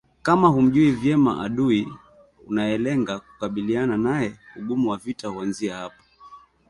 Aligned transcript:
Kama 0.21 0.47
humjui 0.47 0.91
vyema 0.91 1.41
adui 1.45 1.87
unayelenga 2.47 3.19
kukabiliana 3.19 3.97
naye 3.97 4.35
ugumu 4.55 4.89
wa 4.89 4.97
vita 4.97 5.27
huanzia 5.27 5.75
hapo 5.77 6.03